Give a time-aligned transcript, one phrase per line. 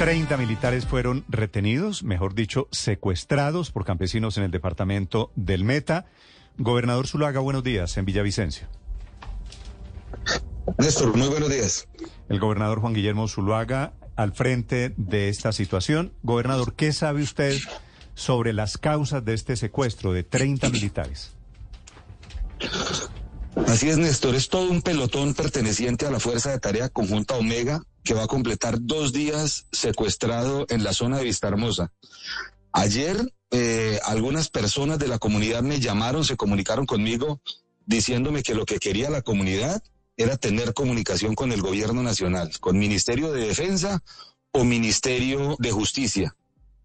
[0.00, 6.06] 30 militares fueron retenidos, mejor dicho, secuestrados por campesinos en el departamento del Meta.
[6.56, 8.66] Gobernador Zuluaga, buenos días en Villavicencio.
[10.78, 11.86] Néstor, muy buenos días.
[12.30, 16.14] El gobernador Juan Guillermo Zuluaga al frente de esta situación.
[16.22, 17.58] Gobernador, ¿qué sabe usted
[18.14, 21.34] sobre las causas de este secuestro de 30 militares?
[23.66, 24.34] Así es, Néstor.
[24.34, 28.28] Es todo un pelotón perteneciente a la Fuerza de Tarea Conjunta Omega que va a
[28.28, 31.92] completar dos días secuestrado en la zona de Vista Hermosa.
[32.72, 37.40] Ayer eh, algunas personas de la comunidad me llamaron, se comunicaron conmigo
[37.86, 39.82] diciéndome que lo que quería la comunidad
[40.16, 44.02] era tener comunicación con el gobierno nacional, con Ministerio de Defensa
[44.52, 46.36] o Ministerio de Justicia.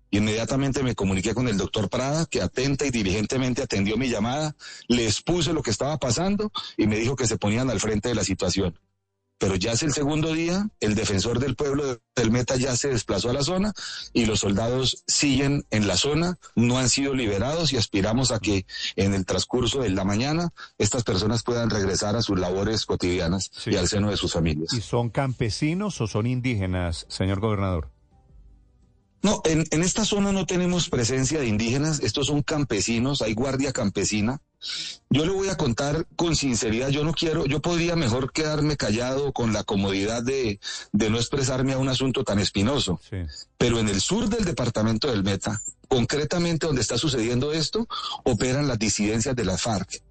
[0.10, 4.56] Inmediatamente me comuniqué con el doctor Prada, que atenta y diligentemente atendió mi llamada,
[4.88, 8.16] le expuse lo que estaba pasando y me dijo que se ponían al frente de
[8.16, 8.80] la situación.
[9.38, 13.30] Pero ya es el segundo día, el defensor del pueblo del Meta ya se desplazó
[13.30, 13.74] a la zona
[14.14, 18.66] y los soldados siguen en la zona, no han sido liberados y aspiramos a que
[18.96, 23.76] en el transcurso de la mañana estas personas puedan regresar a sus labores cotidianas y
[23.76, 24.72] al seno de sus familias.
[24.74, 27.92] ¿Y son campesinos o son indígenas, señor gobernador?
[29.22, 33.74] No, en, en, esta zona no tenemos presencia de indígenas, estos son campesinos, hay guardia
[33.74, 34.40] campesina.
[35.10, 39.32] Yo le voy a contar con sinceridad, yo no quiero, yo podría mejor quedarme callado
[39.32, 40.60] con la comodidad de,
[40.92, 43.00] de no expresarme a un asunto tan espinoso.
[43.10, 43.18] Sí.
[43.58, 47.88] Pero en el sur del departamento del Meta, concretamente donde está sucediendo esto,
[48.24, 50.02] operan las disidencias de la FARC.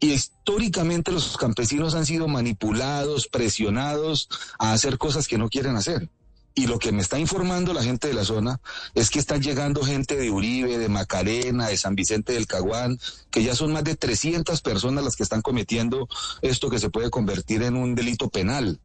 [0.00, 4.28] Y históricamente los campesinos han sido manipulados, presionados
[4.58, 6.08] a hacer cosas que no quieren hacer.
[6.54, 8.60] Y lo que me está informando la gente de la zona
[8.94, 12.98] es que están llegando gente de Uribe, de Macarena, de San Vicente del Caguán,
[13.30, 16.08] que ya son más de 300 personas las que están cometiendo
[16.42, 18.80] esto que se puede convertir en un delito penal.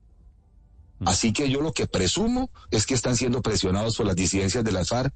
[1.06, 4.72] Así que yo lo que presumo es que están siendo presionados por las disidencias de
[4.72, 5.14] la FARC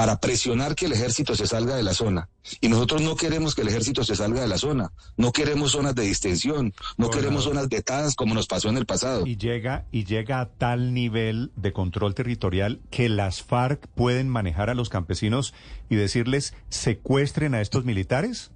[0.00, 2.30] para presionar que el ejército se salga de la zona.
[2.62, 4.94] Y nosotros no queremos que el ejército se salga de la zona.
[5.18, 8.86] No queremos zonas de distensión, no bueno, queremos zonas vetadas como nos pasó en el
[8.86, 9.26] pasado.
[9.26, 14.70] Y llega, y llega a tal nivel de control territorial que las FARC pueden manejar
[14.70, 15.52] a los campesinos
[15.90, 18.52] y decirles secuestren a estos militares.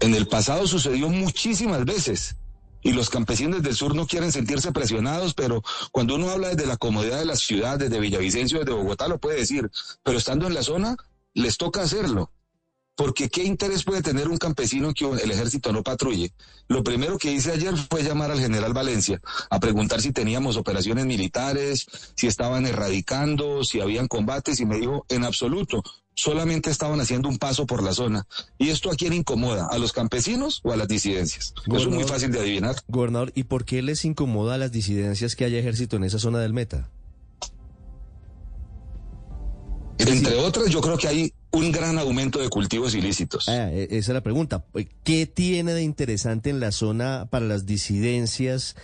[0.00, 2.38] En el pasado sucedió muchísimas veces
[2.82, 6.76] y los campesinos del sur no quieren sentirse presionados, pero cuando uno habla desde la
[6.76, 9.70] comodidad de la ciudad, desde Villavicencio, desde Bogotá, lo puede decir,
[10.02, 10.96] pero estando en la zona,
[11.34, 12.30] les toca hacerlo.
[12.94, 16.34] Porque ¿qué interés puede tener un campesino que el ejército no patrulle?
[16.68, 21.06] Lo primero que hice ayer fue llamar al general Valencia a preguntar si teníamos operaciones
[21.06, 25.82] militares, si estaban erradicando, si habían combates y me dijo, en absoluto,
[26.14, 28.26] solamente estaban haciendo un paso por la zona.
[28.58, 29.66] ¿Y esto a quién incomoda?
[29.70, 31.54] ¿A los campesinos o a las disidencias?
[31.66, 32.76] Eso es muy fácil de adivinar.
[32.88, 36.38] Gobernador, ¿y por qué les incomoda a las disidencias que haya ejército en esa zona
[36.38, 36.90] del Meta?
[39.98, 43.48] Entre otras, yo creo que hay un gran aumento de cultivos ilícitos.
[43.48, 44.64] Ah, esa es la pregunta.
[45.04, 48.74] ¿Qué tiene de interesante en la zona para las disidencias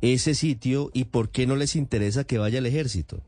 [0.00, 3.22] ese sitio y por qué no les interesa que vaya el ejército?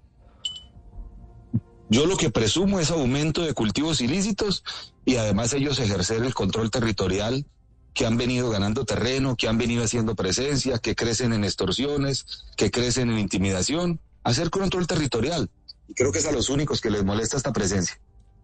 [1.89, 4.65] Yo lo que presumo es aumento de cultivos ilícitos
[5.05, 7.47] y además ellos ejercer el control territorial
[7.95, 12.27] que han venido ganando terreno, que han venido haciendo presencia, que crecen en extorsiones,
[12.57, 15.49] que crecen en intimidación, hacer control territorial.
[15.89, 17.99] Y creo que es a los únicos que les molesta esta presencia.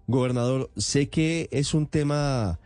[0.07, 2.61] Gobernador, sé que es un tema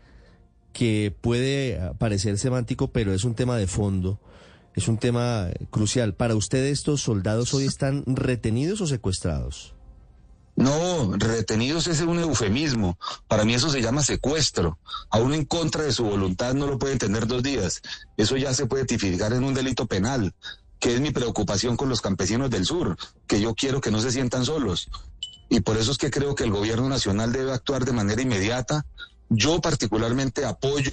[0.72, 4.20] que puede parecer semántico, pero es un tema de fondo,
[4.74, 6.14] es un tema crucial.
[6.14, 9.75] ¿Para usted estos soldados hoy están retenidos o secuestrados?
[10.56, 12.98] No, retenidos es un eufemismo.
[13.28, 14.78] Para mí eso se llama secuestro.
[15.10, 17.82] A uno en contra de su voluntad no lo pueden tener dos días.
[18.16, 20.34] Eso ya se puede tipificar en un delito penal,
[20.80, 24.10] que es mi preocupación con los campesinos del sur, que yo quiero que no se
[24.10, 24.88] sientan solos.
[25.50, 28.86] Y por eso es que creo que el gobierno nacional debe actuar de manera inmediata.
[29.28, 30.90] Yo particularmente apoyo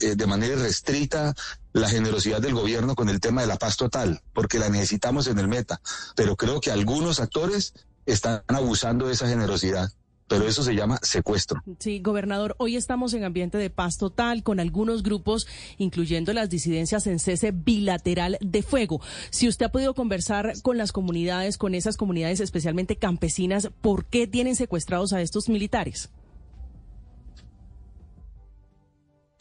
[0.00, 1.34] eh, de manera restrita
[1.74, 5.38] la generosidad del gobierno con el tema de la paz total, porque la necesitamos en
[5.38, 5.80] el meta.
[6.16, 7.74] Pero creo que algunos actores
[8.06, 9.88] están abusando de esa generosidad.
[10.26, 11.62] pero eso se llama secuestro.
[11.78, 15.46] Sí, gobernador, hoy estamos en ambiente de paz total con algunos grupos,
[15.76, 19.02] incluyendo las disidencias en cese bilateral de fuego.
[19.30, 24.26] Si usted ha podido conversar con las comunidades, con esas comunidades especialmente campesinas, ¿por qué
[24.26, 26.10] tienen secuestrados a estos militares?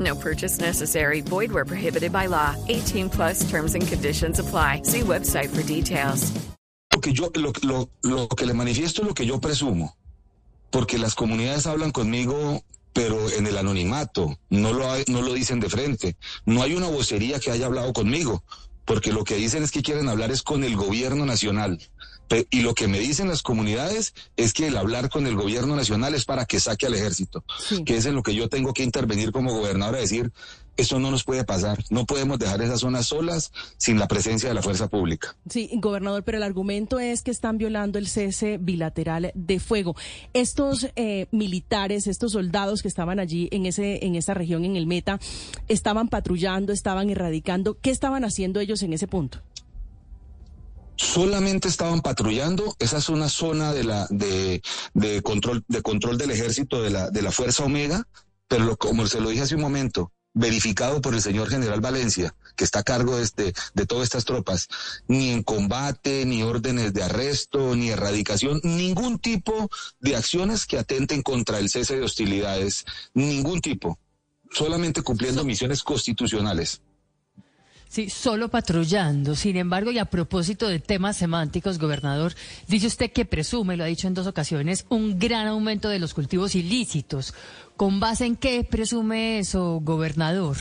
[0.00, 1.20] No purchase necessary.
[1.20, 2.56] Void where prohibited by law.
[2.68, 4.80] 18 plus terms and conditions apply.
[4.84, 6.32] See website for details.
[6.92, 9.94] lo que yo lo, lo, lo que le manifiesto es lo que yo presumo,
[10.70, 12.62] porque las comunidades hablan conmigo
[12.92, 16.16] pero en el anonimato, no lo, hay- no lo dicen de frente.
[16.44, 18.42] No hay una vocería que haya hablado conmigo,
[18.84, 21.78] porque lo que dicen es que quieren hablar es con el gobierno nacional.
[22.50, 26.14] Y lo que me dicen las comunidades es que el hablar con el gobierno nacional
[26.14, 27.84] es para que saque al ejército, Sí.
[27.84, 30.30] que es en lo que yo tengo que intervenir como gobernador a decir,
[30.76, 34.54] esto no nos puede pasar, no podemos dejar esas zonas solas sin la presencia de
[34.54, 35.36] la fuerza pública.
[35.48, 39.94] Sí, gobernador, pero el argumento es que están violando el cese bilateral de fuego.
[40.32, 44.86] Estos eh, militares, estos soldados que estaban allí en ese en esa región en el
[44.86, 45.18] Meta,
[45.68, 47.76] estaban patrullando, estaban erradicando.
[47.78, 49.40] ¿Qué estaban haciendo ellos en ese punto?
[51.00, 52.76] Solamente estaban patrullando.
[52.78, 54.60] Esa es una zona de la de,
[54.92, 58.06] de control de control del ejército de la de la fuerza Omega,
[58.48, 62.34] pero lo- como se lo dije hace un momento, verificado por el señor general Valencia,
[62.54, 64.68] que está a cargo de, este, de todas estas tropas,
[65.08, 69.70] ni en combate, ni órdenes de arresto, ni erradicación, ningún tipo
[70.00, 73.98] de acciones que atenten contra el cese de hostilidades, ningún tipo,
[74.52, 76.82] solamente cumpliendo misiones constitucionales.
[77.90, 79.34] Sí, solo patrullando.
[79.34, 82.34] Sin embargo, y a propósito de temas semánticos, gobernador,
[82.68, 86.14] dice usted que presume, lo ha dicho en dos ocasiones, un gran aumento de los
[86.14, 87.34] cultivos ilícitos.
[87.76, 90.56] ¿Con base en qué presume eso, gobernador?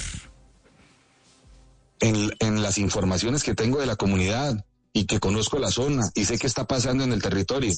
[2.00, 6.38] en, las informaciones que tengo de la comunidad y que conozco la zona y sé
[6.38, 7.74] qué está pasando en el territorio.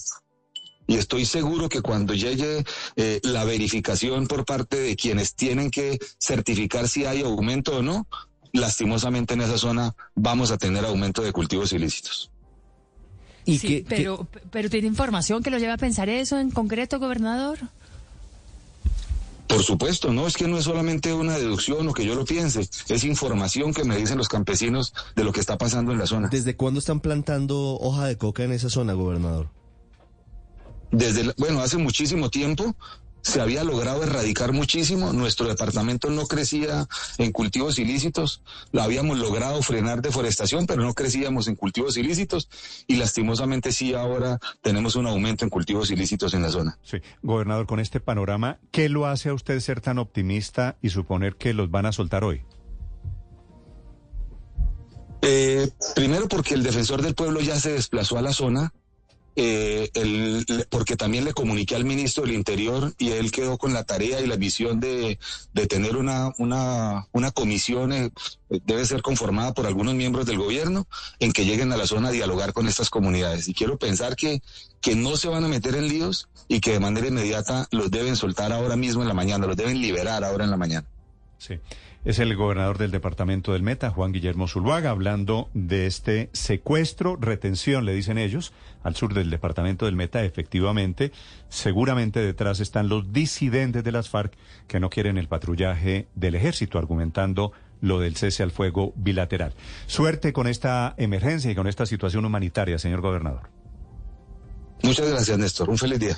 [0.87, 2.65] Y estoy seguro que cuando llegue
[2.95, 8.07] eh, la verificación por parte de quienes tienen que certificar si hay aumento o no,
[8.53, 12.29] lastimosamente en esa zona vamos a tener aumento de cultivos ilícitos.
[13.45, 16.51] Y Sí, que- que- pero, pero ¿tiene información que lo lleve a pensar eso en
[16.51, 17.59] concreto, gobernador?
[19.47, 22.69] Por supuesto, no es que no es solamente una deducción o que yo lo piense,
[22.87, 26.29] es información que me dicen los campesinos de lo que está pasando en la zona.
[26.29, 29.49] ¿Desde cuándo están plantando hoja de coca en esa zona, gobernador?
[30.93, 32.75] desde, bueno, hace muchísimo tiempo
[33.21, 35.13] se había logrado erradicar muchísimo.
[35.13, 36.87] Nuestro departamento no crecía
[37.17, 38.41] en cultivos ilícitos.
[38.71, 42.49] Lo habíamos logrado frenar deforestación, pero no crecíamos en cultivos ilícitos.
[42.87, 46.79] Y lastimosamente sí ahora tenemos un aumento en cultivos ilícitos en la zona.
[46.83, 51.35] Sí, gobernador, con este panorama, ¿qué lo hace a usted ser tan optimista y suponer
[51.35, 52.43] que los van a soltar hoy?
[55.21, 58.73] Eh, primero porque el defensor del pueblo ya se desplazó a la zona,
[59.35, 63.83] eh, el- porque también le comuniqué al ministro del Interior y él quedó con la
[63.83, 65.17] tarea y la visión de,
[65.53, 68.11] de tener una, una, una comisión, eh,
[68.49, 70.87] debe ser conformada por algunos miembros del gobierno,
[71.19, 73.47] en que lleguen a la zona a dialogar con estas comunidades.
[73.47, 74.41] Y quiero pensar que,
[74.81, 78.15] que no se van a meter en líos y que de manera inmediata los deben
[78.17, 80.85] soltar ahora mismo en la mañana, los deben liberar ahora en la mañana.
[81.37, 81.55] Sí.
[82.03, 87.85] Es el gobernador del departamento del Meta, Juan Guillermo Zuluaga, hablando de este secuestro, retención,
[87.85, 90.23] le dicen ellos, al sur del departamento del Meta.
[90.23, 91.11] Efectivamente,
[91.47, 94.33] seguramente detrás están los disidentes de las FARC
[94.67, 99.53] que no quieren el patrullaje del ejército, argumentando lo del cese al fuego bilateral.
[99.85, 103.51] Suerte con esta emergencia y con esta situación humanitaria, señor gobernador.
[104.81, 105.69] Muchas gracias, Néstor.
[105.69, 106.17] Un feliz día.